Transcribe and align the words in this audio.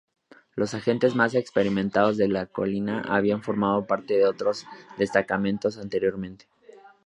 Los 0.55 0.73
agentes 0.73 1.13
más 1.13 1.35
experimentados 1.35 2.17
de 2.17 2.27
Colina 2.51 3.01
habían 3.03 3.43
formado 3.43 3.85
parte 3.85 4.15
de 4.17 4.25
otros 4.25 4.65
destacamentos 4.97 5.77
anteriormente. 5.77 6.47